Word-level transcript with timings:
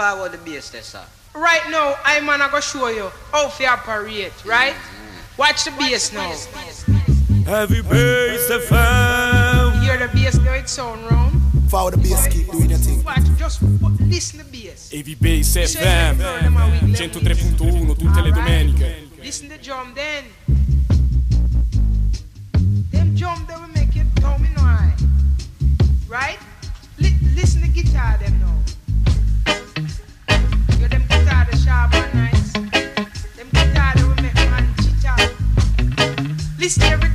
power 0.00 0.30
the 0.30 0.38
bass 0.38 0.70
there, 0.70 0.80
sir? 0.80 1.04
Right 1.34 1.60
now, 1.68 1.94
I'm 2.06 2.24
gonna 2.24 2.48
go 2.50 2.58
show 2.60 2.88
you 2.88 3.10
how 3.32 3.48
to 3.48 3.64
operate, 3.66 4.32
right? 4.46 4.72
Mm-hmm. 4.72 5.36
Watch 5.36 5.64
the 5.64 5.72
bass 5.72 6.10
now. 6.12 6.32
Heavy 7.44 7.82
bass 7.82 8.48
FM. 8.48 9.74
You 9.74 9.80
hear 9.82 9.98
the 9.98 10.08
bass 10.08 10.38
now, 10.38 10.54
it 10.54 10.70
sound 10.70 11.04
round. 11.10 11.36
Follow 11.68 11.90
the 11.90 11.98
bass, 11.98 12.26
keep 12.28 12.50
doing 12.50 12.70
your 12.70 12.78
thing. 12.78 13.04
Watch, 13.04 13.26
just 13.36 13.60
listen 14.00 14.38
to 14.40 14.44
the 14.46 14.50
bass. 14.50 14.90
Heavy 14.90 15.14
Bass 15.16 15.54
FM 15.54 16.16
103.1 16.16 17.96
tutte 17.96 18.22
le 18.22 18.32
domeniche. 18.32 19.08
Listen 19.22 19.50
to 19.50 19.58
drum 19.58 19.92
then. 19.94 20.24
Them 22.90 23.14
drum 23.14 23.44
they 23.46 23.54
will 23.54 23.68
make 23.74 23.94
it 23.94 24.06
tell 24.16 24.38
me 24.38 24.48
no 24.56 24.62
Right? 26.08 26.38
Li- 26.98 27.20
listen 27.36 27.60
to 27.60 27.66
the 27.68 27.82
guitar 27.82 28.16
them 28.18 28.40
now. 28.40 28.59
Listen 36.60 37.00
to 37.00 37.09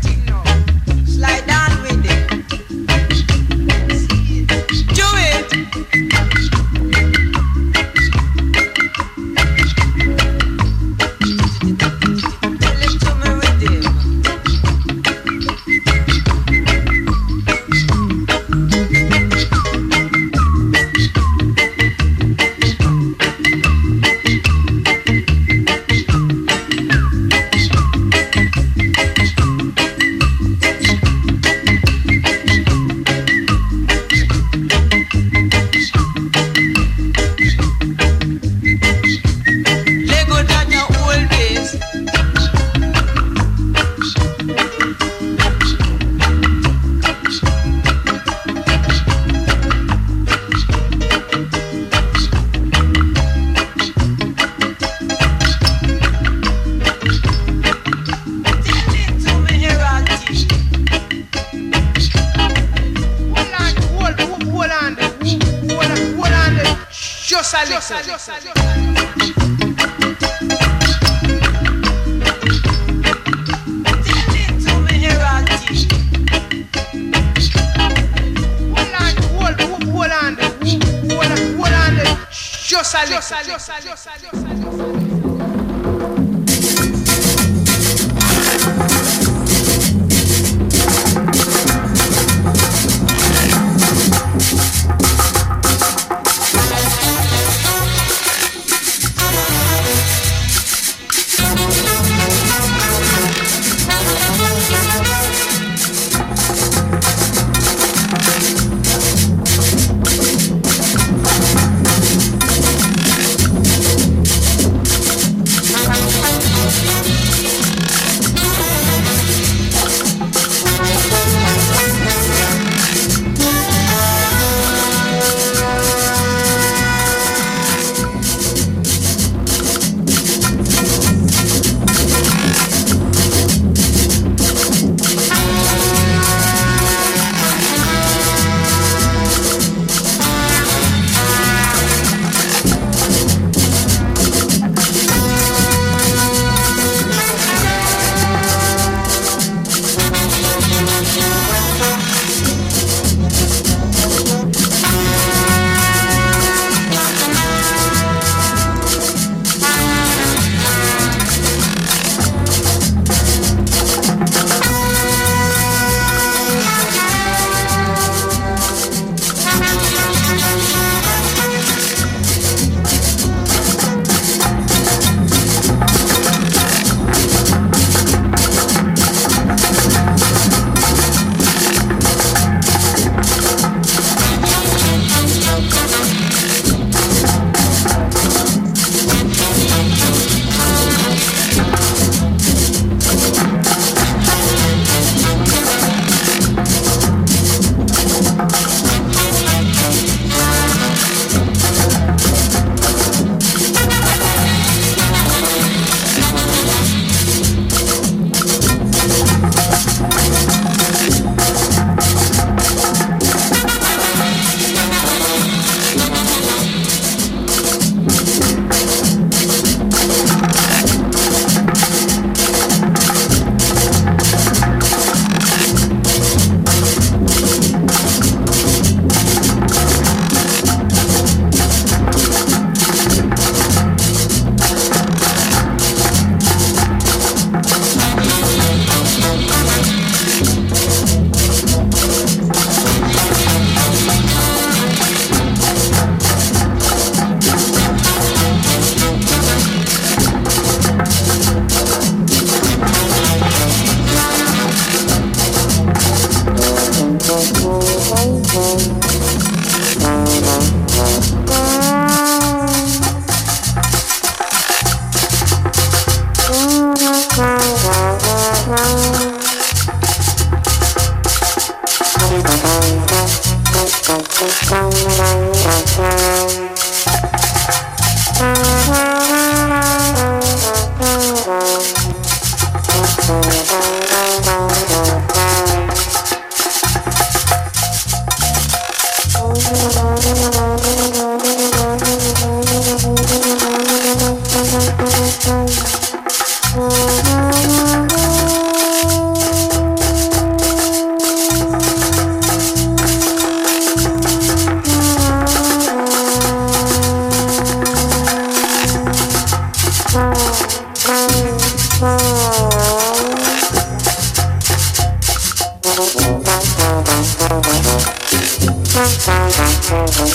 just 83.03 85.04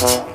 Christ. 0.01 0.15
Uh-huh. 0.17 0.30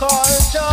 Culture. 0.00 0.69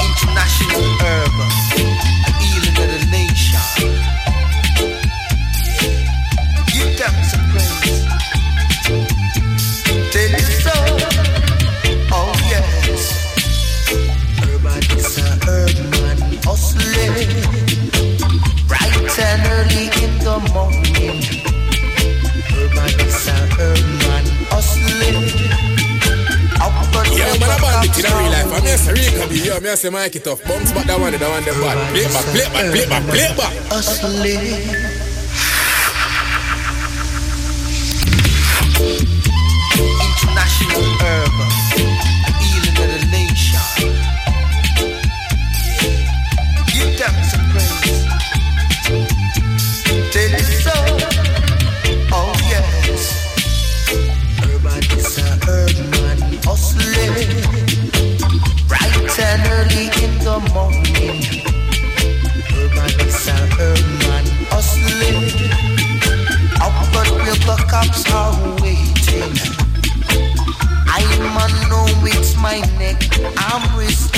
International 0.00 0.84
urban, 1.00 1.52
healing 2.40 2.76
of 2.76 2.88
the 2.92 3.00
nation. 3.10 3.64
Give 6.66 6.92
them 6.98 7.14
some 7.24 7.46
praise. 7.48 8.04
Tell. 10.62 10.90
Oh 12.12 12.32
yes. 12.52 13.02
Urban 14.44 14.84
is 14.98 15.16
a. 15.16 15.40
Bright 18.68 19.18
and 19.18 19.42
early 19.48 19.86
in 20.04 20.12
the 20.18 20.36
morning. 20.52 20.79
In 27.82 27.92
real 27.92 28.30
life. 28.30 28.52
I'm 28.52 28.62
here, 28.62 28.76
Rika 28.92 29.26
B. 29.28 29.46
Yo, 29.46 29.58
me 29.60 29.70
I 29.70 29.74
say 29.74 29.88
Mike 29.88 30.16
it 30.16 30.26
off. 30.26 30.44
Bounce 30.44 30.72
back 30.72 30.86
that 30.86 31.00
one, 31.00 31.12
that 31.12 31.20
one, 31.28 31.44
the 31.44 31.52
bad. 31.60 31.78
Play 31.92 32.04
back, 32.12 32.24
play 32.28 32.46
back, 32.52 32.70
play 32.70 32.86
back, 32.86 33.02
play 33.08 33.28
back. 33.36 33.52
International 39.80 40.99
cops 67.80 68.12
are 68.12 68.32
waiting. 68.62 69.32
I 70.86 71.02
man 71.34 71.52
know 71.70 71.86
it's 72.04 72.36
my 72.36 72.60
neck. 72.78 73.00
I'm 73.38 73.78
risking. 73.78 74.09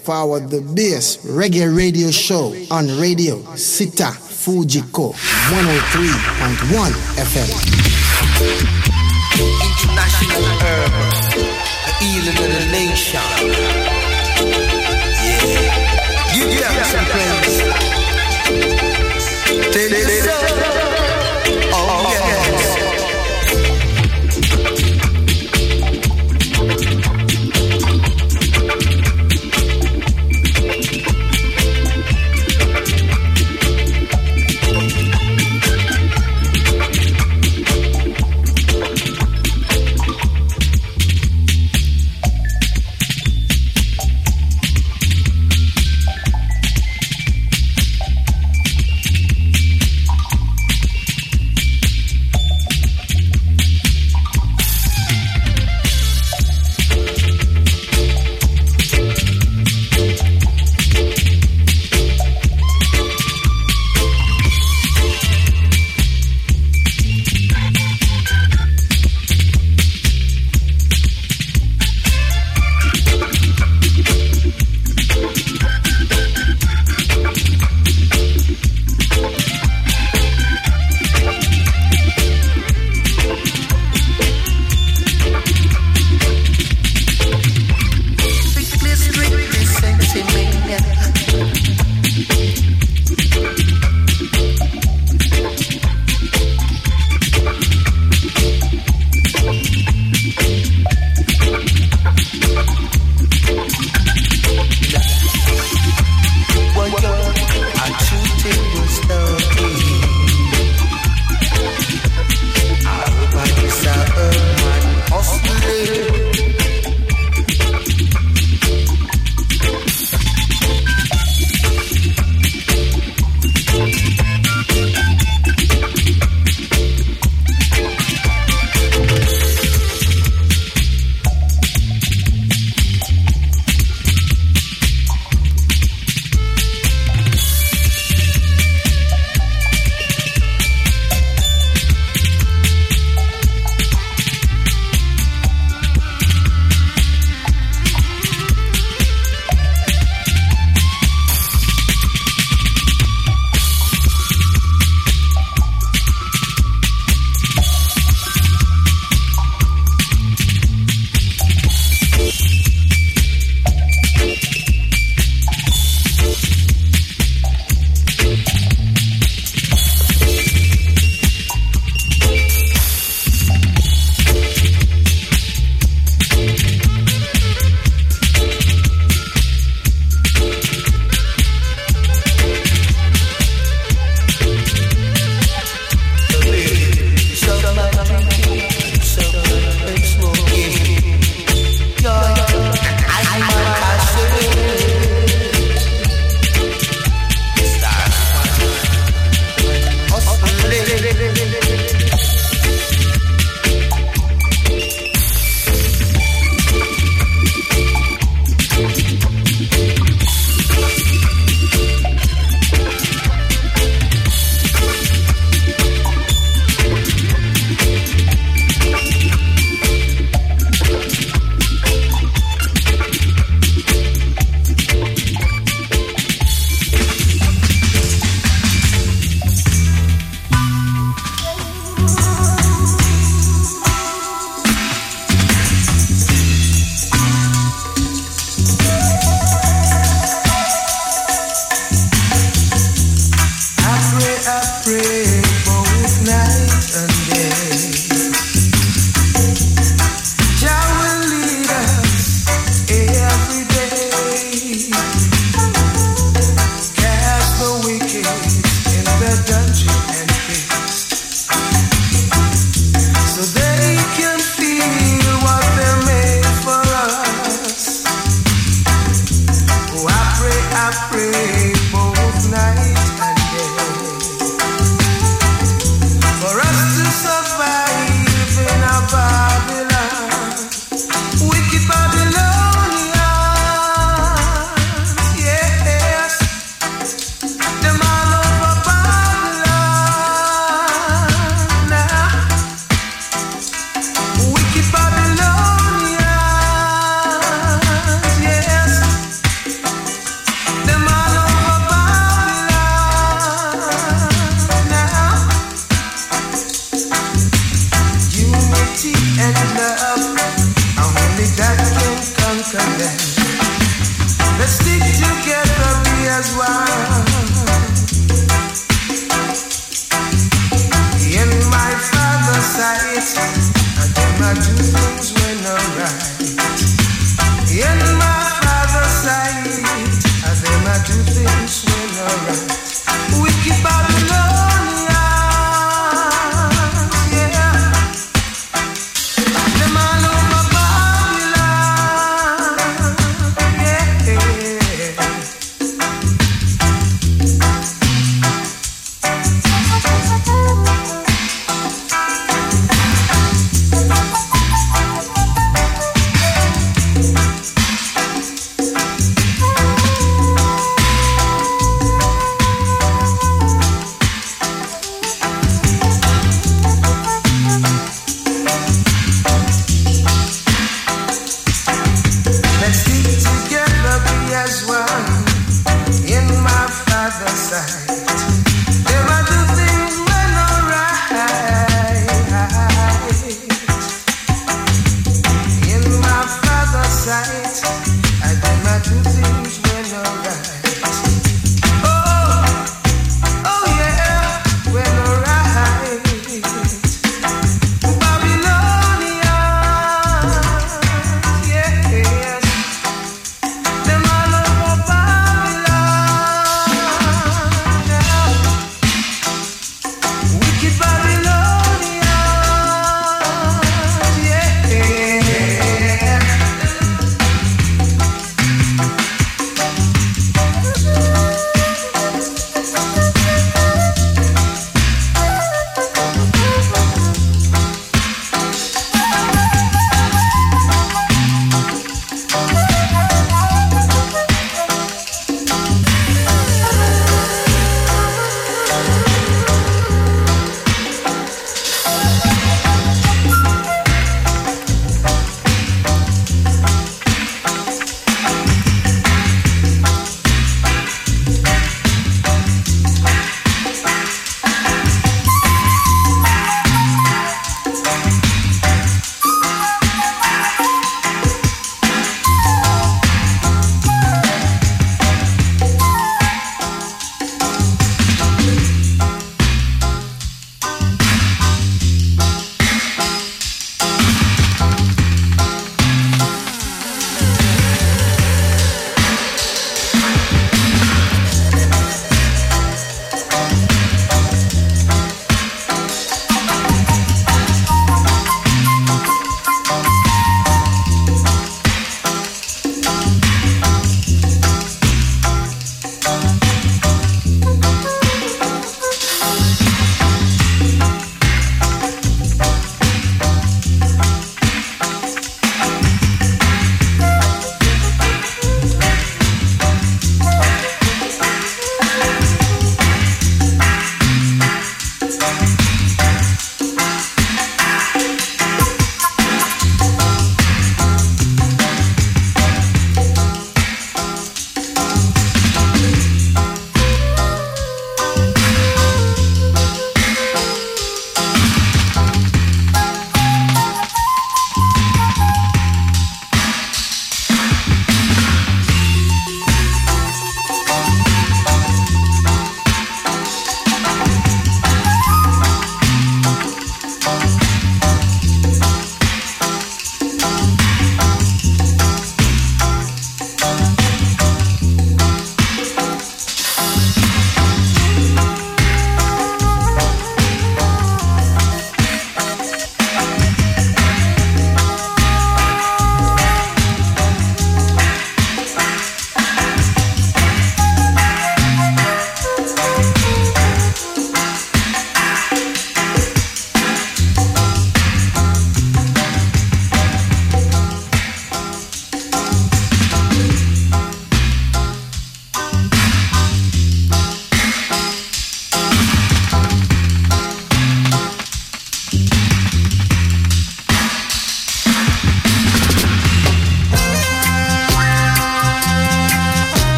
forward 0.00 0.48
the 0.50 0.60
best 0.60 1.26
reggae 1.26 1.68
radio 1.76 2.10
show 2.10 2.54
on 2.70 2.86
radio 2.98 3.36
Sita 3.54 4.10
Fujiko 4.12 5.12
103.1 5.12 6.92
FM. 7.20 7.50
International 9.68 10.44
herb, 10.64 10.92
the 11.86 11.92
healing 12.00 12.38
of 12.38 12.48
the 12.48 12.64
nation. 12.72 13.20
Yeah, 15.22 15.52
give 16.34 16.50
yeah. 16.52 16.60
yeah. 16.60 16.84
yeah. 16.84 17.26
yeah. 19.70 19.86
yeah. 19.86 19.98
yeah. 19.98 20.74
yeah. 20.74 20.79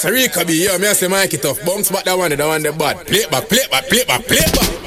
Costa 0.00 0.14
Rica 0.14 0.46
be 0.46 0.54
here. 0.54 0.78
Me 0.78 0.88
I 0.88 0.94
say 0.94 1.08
Mikey 1.08 1.36
tough. 1.36 1.62
Bounce 1.66 1.90
back 1.90 2.04
that 2.04 2.16
one, 2.16 2.30
that 2.30 2.46
one 2.46 2.62
the 2.62 2.72
bad. 2.72 3.06
Play 3.06 3.26
back, 3.30 3.46
play 3.50 3.66
back, 3.70 3.84
play 3.84 4.02
back, 4.04 4.22
play 4.24 4.38
back. 4.38 4.79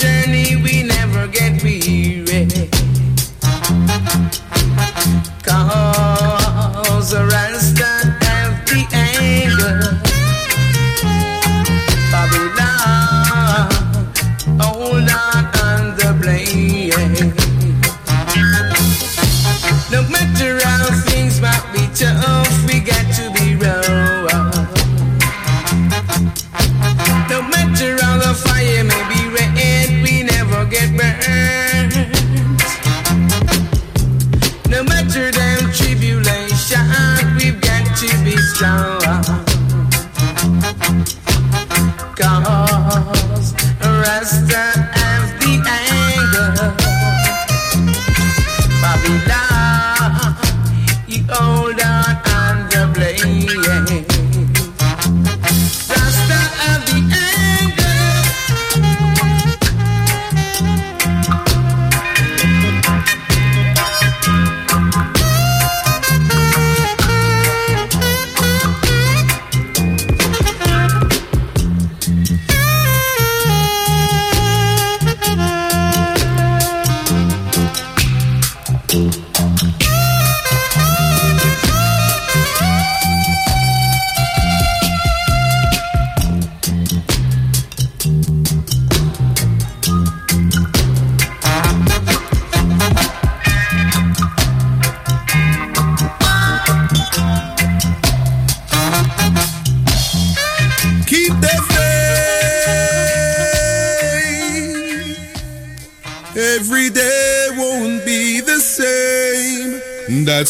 journey 0.00 0.56
we 0.56 0.82
never 0.82 1.26
get 1.26 1.62
reached. 1.62 1.99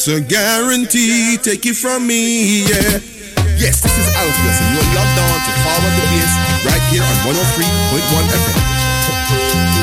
It's 0.00 0.08
a 0.08 0.18
guarantee, 0.18 1.36
take 1.36 1.66
it 1.66 1.76
from 1.76 2.06
me, 2.06 2.62
yeah. 2.62 3.04
Yes, 3.60 3.84
this 3.84 3.98
is 3.98 4.08
Alpheus, 4.16 4.60
and 4.62 4.72
you're 4.72 4.94
locked 4.96 5.20
on 5.20 5.36
to 5.44 5.52
Power 5.60 5.92
the 5.92 6.06
Bass 6.08 6.32
right 6.64 6.82
here 6.88 7.02
on 7.02 7.16
103.1 7.28 8.24
FM. 8.32 9.79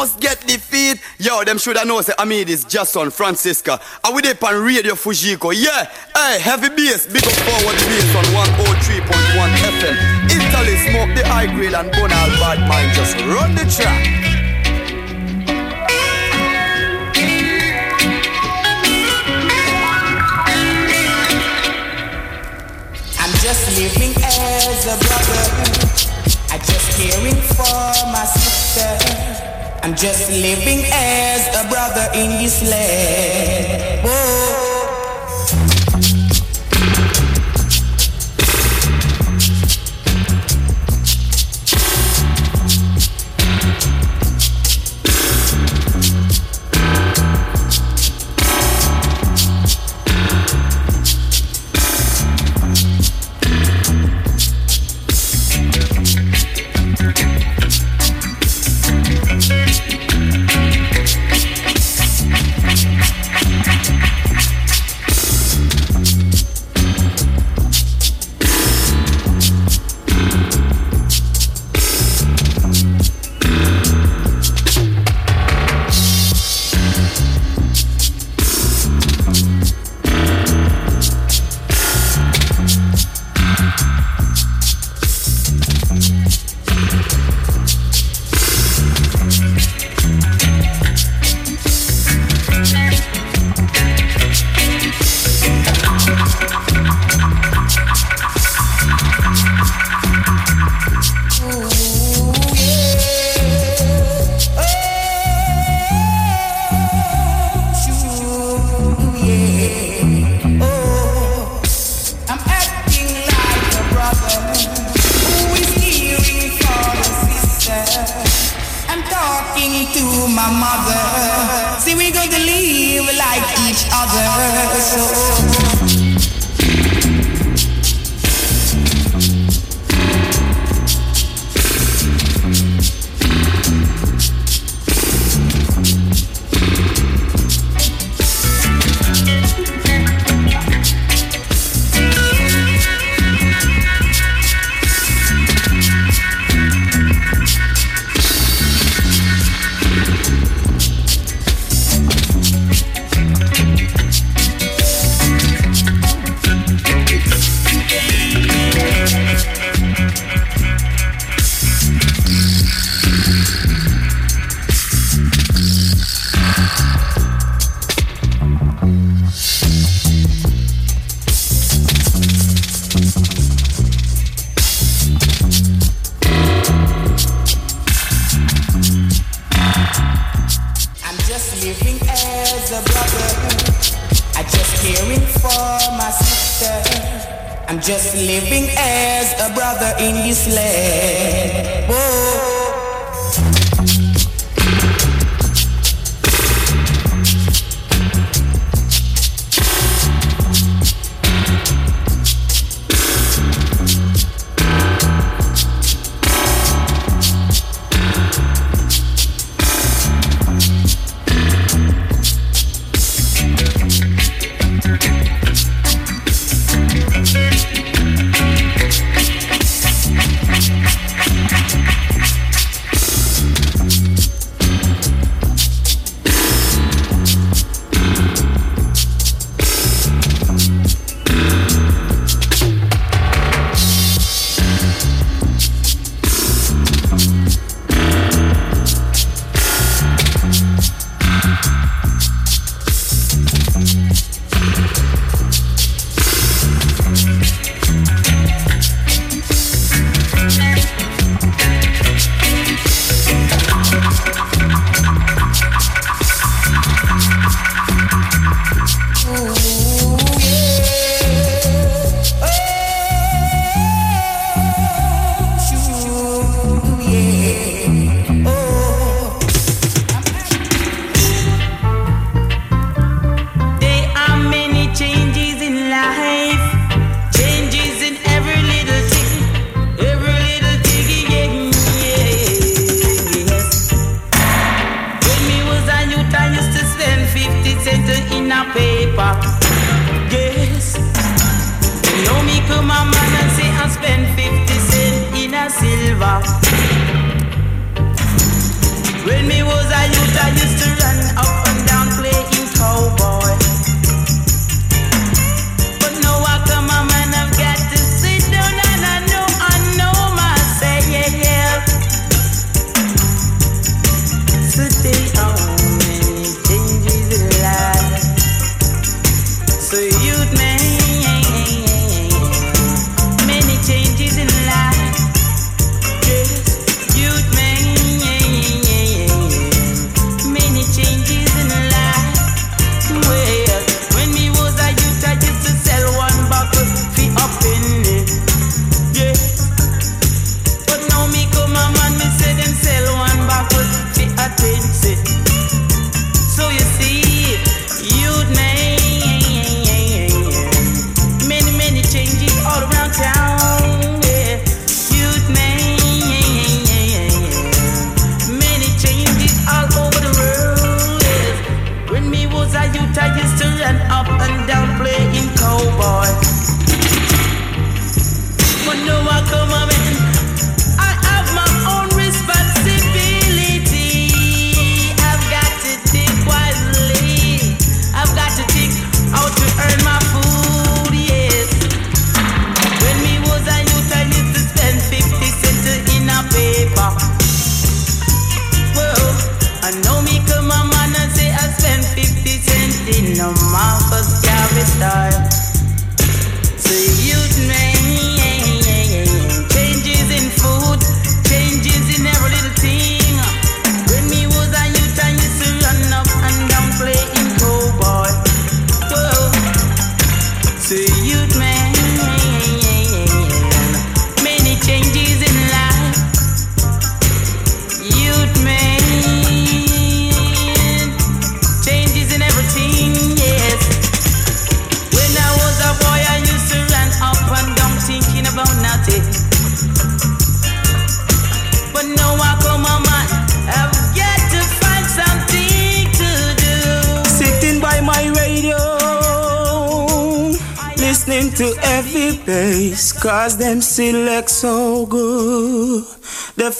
Must 0.00 0.18
get 0.18 0.40
defeat. 0.46 0.98
Yo, 1.18 1.44
them 1.44 1.58
shoulda 1.58 1.84
know 1.84 2.00
say 2.00 2.14
I 2.18 2.24
mean 2.24 2.46
this 2.46 2.64
just 2.64 2.96
on 2.96 3.10
Francisca. 3.10 3.78
And 4.02 4.16
we 4.16 4.22
dip 4.22 4.42
on 4.42 4.64
Radio 4.64 4.94
Fujiko. 4.94 5.52
Yeah, 5.52 5.84
hey, 6.16 6.40
heavy 6.40 6.70
bass, 6.70 7.06
big 7.06 7.22
up 7.22 7.32
forward 7.44 7.76
bass 7.84 8.08
on 8.16 8.24
103.1 8.32 9.52
FM. 9.76 9.96
Italy 10.24 10.76
smoke 10.88 11.12
the 11.14 11.22
high 11.28 11.52
grade 11.54 11.74
and 11.74 11.92
bone 11.92 12.12
all 12.16 12.30
bad 12.40 12.66
mind. 12.66 12.94
Just 12.94 13.14
run 13.28 13.54
the 13.54 13.68
track. 13.68 14.00
I'm 23.20 23.34
just 23.44 23.64
living 23.76 24.16
as 24.24 24.86
a 24.86 24.96
brother. 24.96 25.44
I 26.52 26.56
just 26.56 26.88
caring 26.96 27.36
for 27.52 28.10
my 28.10 28.24
sister. 28.24 29.49
I'm 29.82 29.96
just 29.96 30.30
living 30.30 30.84
as 30.92 31.48
a 31.56 31.68
brother 31.70 32.06
in 32.14 32.30
this 32.42 32.62
land. 32.68 34.04
Whoa. 34.04 34.59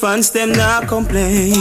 fans, 0.01 0.31
them 0.31 0.53
not 0.53 0.89
complain. 0.89 1.53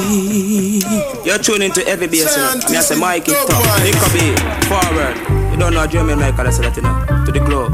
You're 1.25 1.37
tuning 1.39 1.71
to 1.73 1.85
every 1.87 2.07
bass, 2.07 2.35
you. 2.35 2.69
Me 2.71 2.77
I 2.77 2.81
say, 2.81 2.97
Mike, 2.99 3.27
It 3.27 3.35
top. 3.47 3.83
be 4.13 4.33
Forward. 4.69 5.51
You 5.51 5.57
don't 5.57 5.73
know 5.73 5.85
German 5.87 6.19
like 6.19 6.39
I 6.39 6.49
said 6.49 6.65
that, 6.65 6.75
you 6.77 6.83
know. 6.83 7.25
To 7.25 7.31
the 7.31 7.39
globe. 7.39 7.73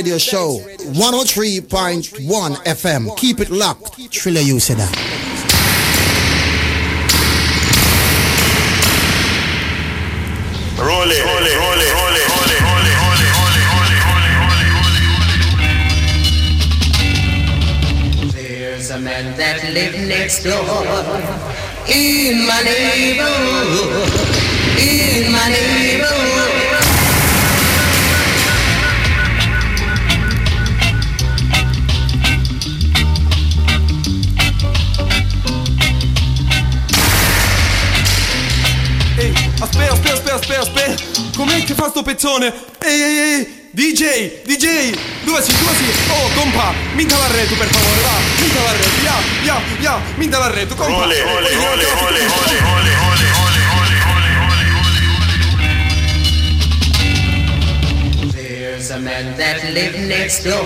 radio 0.00 0.16
show, 0.16 0.60
103.1 0.96 2.56
FM. 2.64 3.14
Keep 3.18 3.40
it 3.40 3.50
locked. 3.50 4.10
Triller, 4.10 4.40
you 4.40 4.58
said 4.58 4.78
that. 4.78 4.96
Roll 10.78 11.10
it, 11.10 11.22
roll 11.22 11.44
it, 11.44 11.58
roll 11.60 11.80
it. 11.82 11.90
A 18.90 18.98
man 18.98 19.36
that 19.36 19.62
lived 19.72 20.00
next 20.08 20.42
door 20.42 20.50
in 21.86 22.44
my 22.44 22.60
neighborhood, 22.64 24.10
in 24.80 25.30
my 25.30 25.48
neighborhood. 25.48 26.29
Aspetta, 39.88 40.12
aspetta, 40.12 40.34
aspetta, 40.34 40.60
aspetta, 40.60 40.92
aspetta. 40.92 41.36
Com'è 41.36 41.64
che 41.64 41.74
fa 41.74 41.88
sto 41.88 42.02
pezzone? 42.02 42.52
Ehi, 42.78 43.02
ehi, 43.02 43.18
ehi. 43.18 43.58
DJ, 43.72 44.42
DJ, 44.42 44.96
dove 45.22 45.40
sei, 45.42 45.54
dove 45.56 45.72
sei? 45.76 45.86
Oh, 46.08 46.28
compa, 46.34 46.74
minta 46.94 47.16
l'arreto 47.16 47.54
per 47.54 47.68
favore, 47.68 48.00
va, 48.00 48.18
minta 48.40 48.62
l'arreto, 48.62 48.88
ya, 49.04 49.14
ya, 49.44 49.60
ya, 49.78 50.00
minta 50.16 50.38
l'arreto, 50.38 50.74
compa. 50.74 50.92
Oh, 50.92 50.96
oh, 50.96 51.02
oh, 51.02 51.06
oh. 51.06 51.12
roll 51.12 51.44
it, 51.46 51.54
roll 51.54 51.78
it, 51.78 51.86
roll 52.00 52.16
it, 52.16 52.26
roll 52.28 52.50
it. 52.56 52.60
There's 58.34 58.90
a 58.90 58.98
man 58.98 59.36
that 59.36 59.62
live 59.72 59.96
next 60.08 60.42
door 60.42 60.64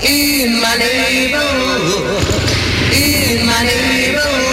in 0.00 0.60
my 0.60 0.76
neighborhood, 0.78 2.24
in 2.94 3.44
my 3.44 3.62
neighborhood. 3.62 4.43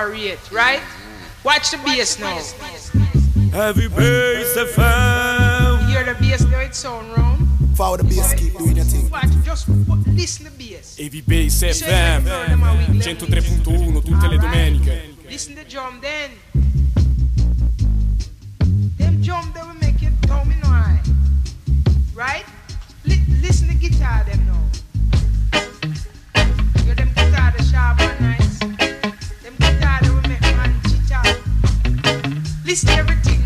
Operate, 0.00 0.38
right? 0.52 0.80
Watch 1.44 1.70
the 1.70 1.78
bass 1.78 2.18
now. 2.18 2.34
Heavy 3.52 3.88
Bass 3.88 4.56
FM. 4.56 5.80
You 5.82 5.86
hear 5.88 6.04
the 6.04 6.14
bass 6.20 6.44
now, 6.44 6.60
it 6.60 6.74
sound 6.74 7.12
round. 7.16 7.48
Forward 7.76 8.00
the 8.00 8.04
bass, 8.04 8.34
keep 8.34 8.56
doing 8.56 8.76
your 8.76 8.84
thing. 8.84 9.10
Watch, 9.10 9.28
just 9.44 9.66
w- 9.66 10.02
listen 10.14 10.44
the 10.44 10.50
bass. 10.50 10.96
Heavy 10.96 11.20
Bass 11.22 11.62
FM 11.62 12.24
103.1 12.24 14.02
tutte 14.02 14.28
le 14.28 14.38
domeniche. 14.38 15.14
Listen 15.28 15.54
the 15.54 15.64
drum 15.64 16.00
then. 16.00 16.30
Them 18.98 19.20
drum 19.22 19.52
they 19.54 19.62
will 19.62 19.74
make 19.80 20.02
it 20.02 20.12
tell 20.22 20.44
me 20.44 20.54
no 20.62 20.68
Right? 22.14 22.44
Li- 23.04 23.22
listen 23.40 23.68
the 23.68 23.74
guitar 23.74 24.24
them 24.24 24.46
now. 24.46 24.62
Yo, 26.86 26.94
them 26.94 27.10
guitar 27.14 27.52
the 27.56 27.62
sharp 27.64 28.00
and 28.00 28.20
nice. 28.20 28.49
Please 32.70 32.82
stay 32.82 33.39